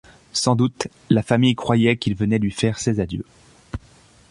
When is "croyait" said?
1.53-1.95